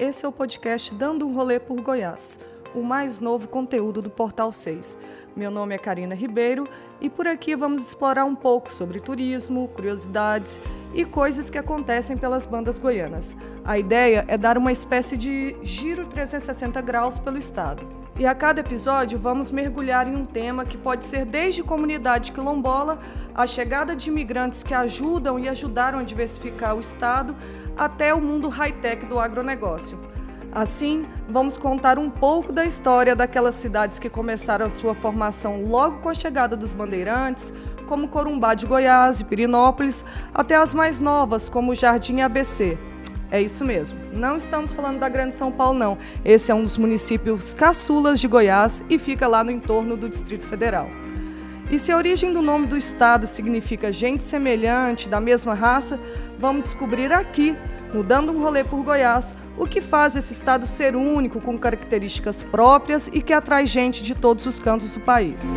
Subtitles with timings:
[0.00, 2.40] esse é o podcast Dando um Rolê por Goiás,
[2.74, 4.96] o mais novo conteúdo do Portal 6.
[5.36, 6.66] Meu nome é Karina Ribeiro
[7.02, 10.58] e por aqui vamos explorar um pouco sobre turismo, curiosidades
[10.94, 13.36] e coisas que acontecem pelas bandas goianas.
[13.62, 17.86] A ideia é dar uma espécie de giro 360 graus pelo estado.
[18.18, 22.98] E a cada episódio vamos mergulhar em um tema que pode ser desde comunidade quilombola,
[23.34, 27.36] a chegada de imigrantes que ajudam e ajudaram a diversificar o estado,
[27.76, 29.98] até o mundo high-tech do agronegócio.
[30.52, 35.98] Assim, vamos contar um pouco da história daquelas cidades que começaram a sua formação logo
[35.98, 37.54] com a chegada dos bandeirantes,
[37.86, 42.76] como Corumbá de Goiás e Pirinópolis, até as mais novas, como Jardim ABC.
[43.30, 45.98] É isso mesmo, não estamos falando da Grande São Paulo, não.
[46.24, 50.48] Esse é um dos municípios caçulas de Goiás e fica lá no entorno do Distrito
[50.48, 50.88] Federal.
[51.70, 56.00] E se a origem do nome do estado significa gente semelhante, da mesma raça,
[56.36, 57.56] vamos descobrir aqui,
[57.94, 62.42] no Dando um Rolê por Goiás, o que faz esse estado ser único, com características
[62.42, 65.54] próprias e que atrai gente de todos os cantos do país.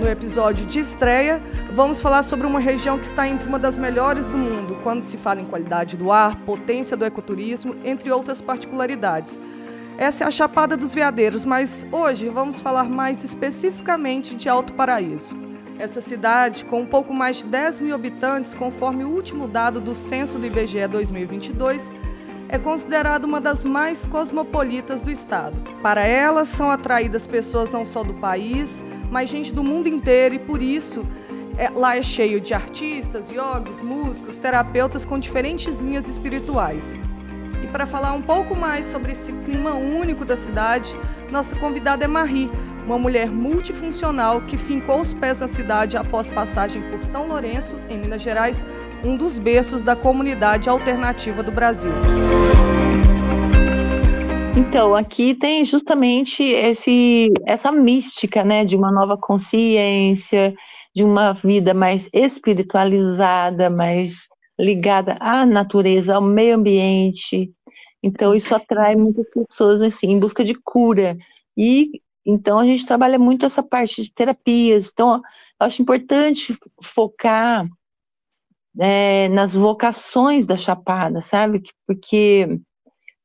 [0.00, 4.30] No episódio de estreia, vamos falar sobre uma região que está entre uma das melhores
[4.30, 9.40] do mundo, quando se fala em qualidade do ar, potência do ecoturismo, entre outras particularidades.
[9.98, 15.34] Essa é a Chapada dos Veadeiros, mas hoje vamos falar mais especificamente de Alto Paraíso.
[15.76, 19.96] Essa cidade, com um pouco mais de 10 mil habitantes, conforme o último dado do
[19.96, 21.92] censo do IBGE 2022,
[22.48, 25.60] é considerada uma das mais cosmopolitas do estado.
[25.82, 30.38] Para ela, são atraídas pessoas não só do país, mas gente do mundo inteiro e
[30.38, 31.02] por isso
[31.56, 36.96] é, lá é cheio de artistas, yogis, músicos, terapeutas com diferentes linhas espirituais.
[37.68, 40.96] E para falar um pouco mais sobre esse clima único da cidade,
[41.30, 42.50] nossa convidada é Marie,
[42.86, 47.98] uma mulher multifuncional que fincou os pés na cidade após passagem por São Lourenço, em
[47.98, 48.64] Minas Gerais,
[49.04, 51.92] um dos berços da comunidade alternativa do Brasil.
[54.56, 60.54] Então, aqui tem justamente esse, essa mística, né, de uma nova consciência,
[60.96, 64.26] de uma vida mais espiritualizada, mais
[64.58, 67.52] ligada à natureza, ao meio ambiente.
[68.02, 71.16] Então, isso atrai muitas pessoas assim, em busca de cura.
[71.56, 74.90] E então a gente trabalha muito essa parte de terapias.
[74.92, 75.22] Então, eu
[75.66, 77.66] acho importante focar
[78.78, 81.62] é, nas vocações da Chapada, sabe?
[81.86, 82.60] Porque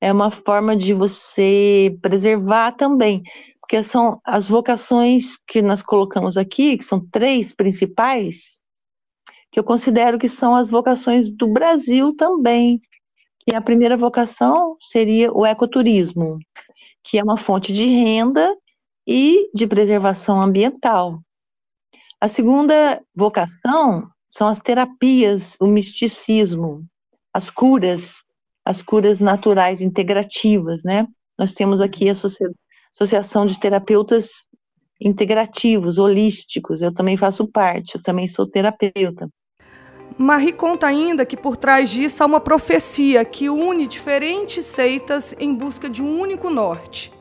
[0.00, 3.22] é uma forma de você preservar também,
[3.60, 8.58] porque são as vocações que nós colocamos aqui, que são três principais,
[9.50, 12.80] que eu considero que são as vocações do Brasil também.
[13.40, 16.38] Que a primeira vocação seria o ecoturismo,
[17.02, 18.54] que é uma fonte de renda
[19.06, 21.20] e de preservação ambiental.
[22.20, 26.84] A segunda vocação são as terapias, o misticismo,
[27.32, 28.14] as curas,
[28.64, 31.06] as curas naturais integrativas, né?
[31.38, 34.28] Nós temos aqui a Associação de Terapeutas
[35.00, 39.30] Integrativos, Holísticos, eu também faço parte, eu também sou terapeuta.
[40.18, 45.54] Marie conta ainda que por trás disso há uma profecia que une diferentes seitas em
[45.54, 47.12] busca de um único norte.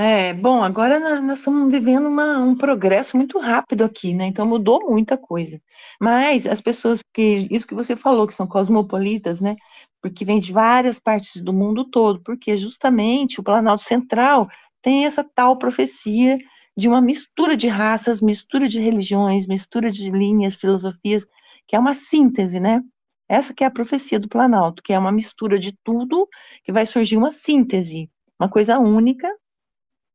[0.00, 4.26] É, bom, agora nós estamos vivendo uma, um progresso muito rápido aqui, né?
[4.26, 5.60] Então mudou muita coisa.
[6.00, 9.56] Mas as pessoas que, isso que você falou, que são cosmopolitas, né?
[10.00, 14.48] Porque vem de várias partes do mundo todo, porque justamente o Planalto Central
[14.80, 16.38] tem essa tal profecia
[16.76, 21.26] de uma mistura de raças, mistura de religiões, mistura de linhas, filosofias
[21.68, 22.82] que é uma síntese, né?
[23.28, 26.26] Essa que é a profecia do Planalto, que é uma mistura de tudo,
[26.64, 29.30] que vai surgir uma síntese, uma coisa única,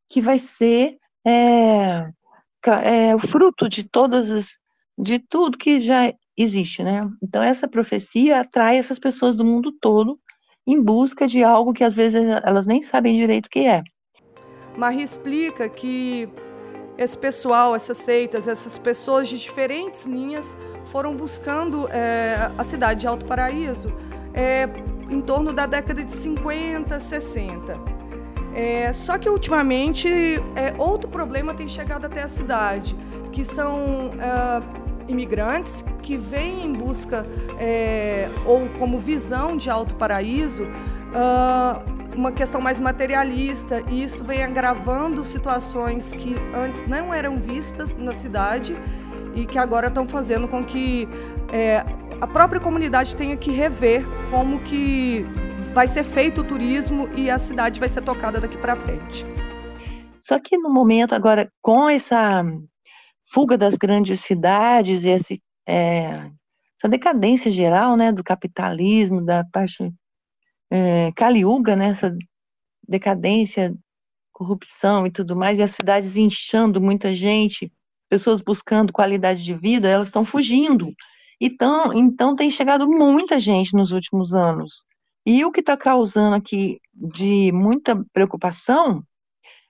[0.09, 2.09] que vai ser é,
[2.83, 4.57] é, o fruto de todas as,
[4.97, 7.07] de tudo que já existe, né?
[7.21, 10.19] Então essa profecia atrai essas pessoas do mundo todo
[10.65, 13.83] em busca de algo que às vezes elas nem sabem direito o que é.
[14.75, 16.27] Marie explica que
[16.97, 23.07] esse pessoal, essas seitas, essas pessoas de diferentes linhas foram buscando é, a cidade de
[23.07, 23.93] Alto Paraíso
[24.33, 24.69] é,
[25.09, 27.79] em torno da década de 50, 60.
[28.55, 30.07] É, só que ultimamente
[30.55, 32.95] é, outro problema tem chegado até a cidade,
[33.31, 37.25] que são é, imigrantes que vêm em busca
[38.45, 40.63] ou como visão de Alto Paraíso
[41.13, 47.95] uh, uma questão mais materialista e isso vem agravando situações que antes não eram vistas
[47.95, 48.75] na cidade
[49.35, 51.07] e que agora estão fazendo com que
[51.51, 51.83] é,
[52.21, 55.25] a própria comunidade tenha que rever como que
[55.73, 59.25] vai ser feito o turismo e a cidade vai ser tocada daqui para frente.
[60.19, 62.45] Só que no momento agora, com essa
[63.33, 66.29] fuga das grandes cidades, esse, é,
[66.77, 69.91] essa decadência geral, né, do capitalismo, da parte
[70.73, 71.91] é, caliuga, né,
[72.87, 73.75] decadência,
[74.31, 77.71] corrupção e tudo mais, e as cidades inchando muita gente,
[78.09, 80.91] pessoas buscando qualidade de vida, elas estão fugindo.
[81.39, 84.83] Então, então tem chegado muita gente nos últimos anos.
[85.23, 89.03] E o que está causando aqui de muita preocupação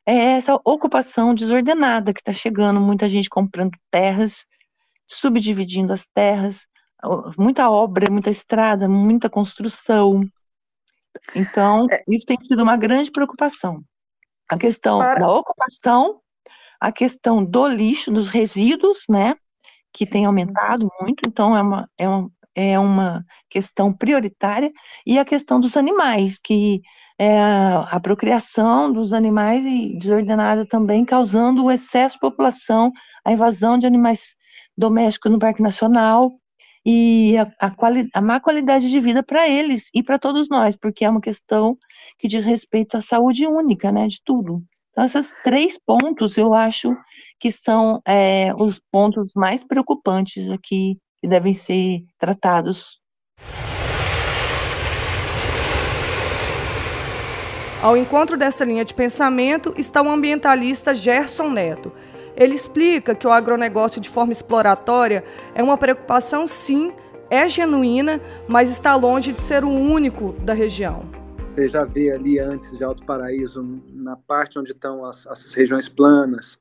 [0.06, 4.46] é essa ocupação desordenada que está chegando, muita gente comprando terras,
[5.06, 6.66] subdividindo as terras,
[7.38, 10.24] muita obra, muita estrada, muita construção.
[11.36, 12.04] Então, é.
[12.08, 13.84] isso tem sido uma grande preocupação.
[14.50, 15.20] A questão Para...
[15.20, 16.20] da ocupação,
[16.80, 19.36] a questão do lixo, dos resíduos, né,
[19.94, 24.72] que tem aumentado muito, então é uma, é, um, é uma questão prioritária,
[25.06, 26.82] e a questão dos animais, que
[27.18, 32.92] é a procriação dos animais e desordenada também, causando o excesso de população,
[33.24, 34.36] a invasão de animais
[34.76, 36.32] domésticos no Parque Nacional,
[36.86, 40.76] e a, a, quali, a má qualidade de vida para eles e para todos nós,
[40.76, 41.78] porque é uma questão
[42.20, 44.64] que diz respeito à saúde única, né, de tudo.
[44.92, 46.96] Então, esses três pontos eu acho
[47.40, 53.02] que são é, os pontos mais preocupantes aqui que devem ser tratados.
[57.82, 61.92] Ao encontro dessa linha de pensamento está o ambientalista Gerson Neto.
[62.36, 66.94] Ele explica que o agronegócio de forma exploratória é uma preocupação, sim,
[67.30, 71.04] é genuína, mas está longe de ser o único da região.
[71.54, 75.88] Você já vê ali antes de Alto Paraíso, na parte onde estão as, as regiões
[75.88, 76.58] planas,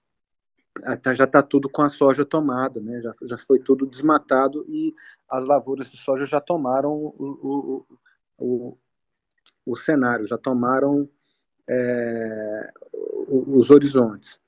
[1.02, 3.00] tá, já está tudo com a soja tomada, né?
[3.00, 4.94] já, já foi tudo desmatado e
[5.28, 7.86] as lavouras de soja já tomaram o, o,
[8.38, 8.78] o,
[9.64, 11.08] o cenário, já tomaram
[11.68, 12.72] é,
[13.28, 14.38] os horizontes.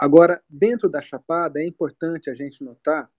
[0.00, 3.10] Agora, dentro da Chapada, é importante a gente notar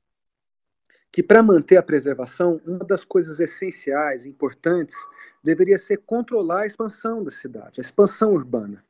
[1.11, 4.95] que, para manter a preservação, uma das coisas essenciais, importantes,
[5.43, 8.83] deveria ser controlar a expansão da cidade, a expansão urbana.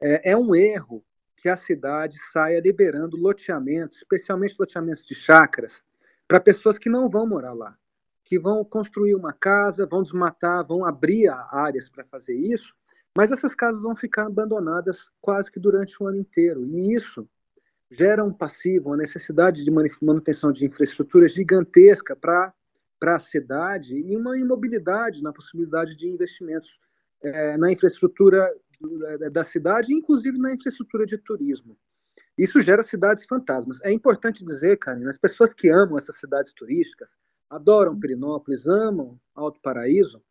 [0.00, 1.04] É, é um erro
[1.36, 5.82] que a cidade saia liberando loteamentos, especialmente loteamentos de chácaras,
[6.28, 7.76] para pessoas que não vão morar lá,
[8.24, 12.72] que vão construir uma casa, vão desmatar, vão abrir áreas para fazer isso,
[13.16, 16.66] mas essas casas vão ficar abandonadas quase que durante o ano inteiro.
[16.66, 17.26] E isso
[17.90, 19.70] gera um passivo, uma necessidade de
[20.02, 22.52] manutenção de infraestrutura gigantesca para
[23.02, 26.70] a cidade e uma imobilidade na possibilidade de investimentos
[27.22, 28.52] é, na infraestrutura
[29.22, 31.76] é, da cidade, inclusive na infraestrutura de turismo.
[32.36, 33.80] Isso gera cidades fantasmas.
[33.82, 37.16] É importante dizer, Karine, as pessoas que amam essas cidades turísticas,
[37.48, 40.22] adoram Pirinópolis, amam Alto Paraíso,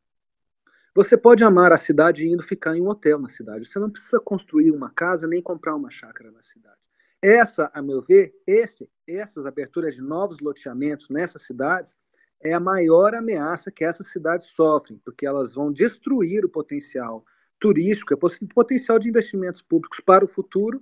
[0.95, 3.67] você pode amar a cidade indo ficar em um hotel na cidade.
[3.67, 6.77] Você não precisa construir uma casa nem comprar uma chácara na cidade.
[7.21, 11.93] Essa, a meu ver, esse, essas aberturas de novos loteamentos nessas cidades
[12.41, 17.25] é a maior ameaça que essas cidades sofrem, porque elas vão destruir o potencial
[17.59, 20.81] turístico, o potencial de investimentos públicos para o futuro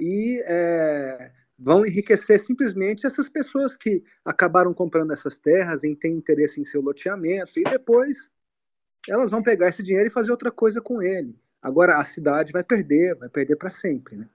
[0.00, 6.60] e é, vão enriquecer simplesmente essas pessoas que acabaram comprando essas terras e têm interesse
[6.60, 8.28] em seu loteamento e depois
[9.08, 11.34] elas vão pegar esse dinheiro e fazer outra coisa com ele.
[11.62, 14.26] Agora a cidade vai perder, vai perder para sempre, né?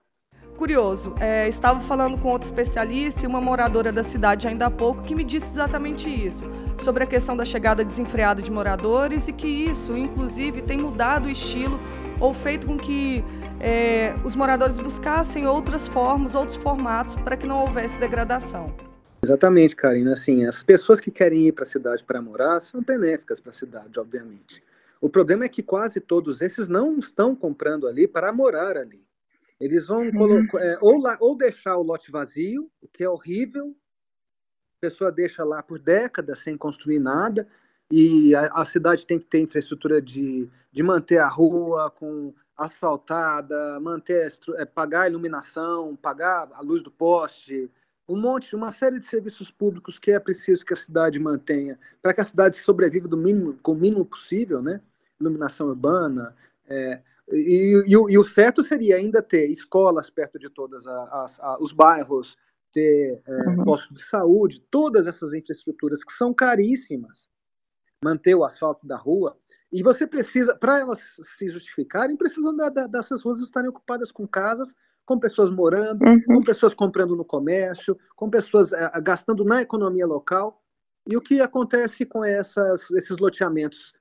[0.57, 5.03] Curioso, é, estava falando com outro especialista e uma moradora da cidade ainda há pouco
[5.03, 6.43] que me disse exatamente isso,
[6.77, 11.29] sobre a questão da chegada desenfreada de moradores e que isso, inclusive, tem mudado o
[11.29, 11.79] estilo
[12.19, 13.23] ou feito com que
[13.59, 18.88] é, os moradores buscassem outras formas, outros formatos para que não houvesse degradação.
[19.21, 20.13] Exatamente, Karina.
[20.13, 23.55] Assim, as pessoas que querem ir para a cidade para morar são benéficas para a
[23.55, 24.63] cidade, obviamente.
[25.01, 29.05] O problema é que quase todos esses não estão comprando ali para morar ali.
[29.59, 30.47] Eles vão uhum.
[30.57, 33.75] é, ou, lá, ou deixar o lote vazio, o que é horrível.
[34.77, 37.47] A pessoa deixa lá por décadas sem construir nada
[37.91, 43.79] e a, a cidade tem que ter infraestrutura de, de manter a rua com asfaltada,
[43.79, 47.69] manter, é, pagar a iluminação, pagar a luz do poste,
[48.09, 52.11] um monte, uma série de serviços públicos que é preciso que a cidade mantenha para
[52.11, 54.81] que a cidade sobreviva do mínimo, com o mínimo possível, né?
[55.21, 56.35] Iluminação urbana.
[56.67, 57.01] É,
[57.31, 60.85] e, e, e, o certo seria ainda ter escolas perto de todos
[61.59, 62.35] os bairros,
[62.73, 63.63] ter é, uhum.
[63.63, 67.29] postos de saúde, todas essas infraestruturas que são caríssimas.
[68.03, 69.37] Manter o asfalto da rua.
[69.71, 74.27] E você precisa, para elas se justificarem, precisam da, da, dessas ruas estarem ocupadas com
[74.27, 74.73] casas
[75.09, 76.21] com pessoas morando, uhum.
[76.23, 80.61] com pessoas comprando no comércio, com pessoas é, gastando na economia local.
[81.07, 83.91] E o que acontece com essas, esses loteamentos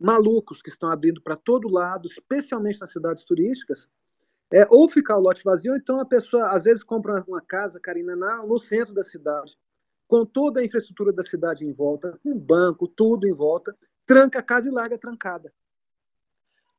[0.00, 3.86] malucos que estão abrindo para todo lado, especialmente nas cidades turísticas,
[4.50, 7.78] é ou ficar o lote vazio, ou então a pessoa às vezes compra uma casa,
[7.78, 9.52] Karina, no centro da cidade.
[10.08, 14.42] com toda a infraestrutura da cidade em volta, com banco, tudo em volta, tranca a
[14.42, 15.52] casa e larga trancada.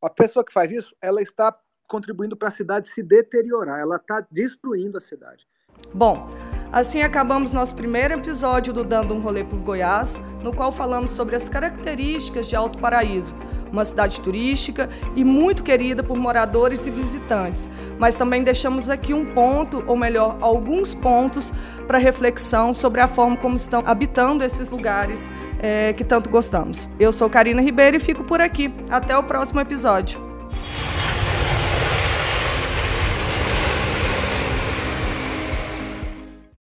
[0.01, 1.55] A pessoa que faz isso, ela está
[1.87, 5.47] contribuindo para a cidade se deteriorar, ela está destruindo a cidade.
[5.93, 6.27] Bom,
[6.71, 11.35] assim acabamos nosso primeiro episódio do Dando um Rolê por Goiás, no qual falamos sobre
[11.35, 13.35] as características de Alto Paraíso,
[13.71, 17.69] uma cidade turística e muito querida por moradores e visitantes.
[17.99, 21.53] Mas também deixamos aqui um ponto, ou melhor, alguns pontos
[21.87, 26.89] para reflexão sobre a forma como estão habitando esses lugares é, que tanto gostamos.
[26.99, 28.73] Eu sou Karina Ribeiro e fico por aqui.
[28.89, 30.24] Até o próximo episódio.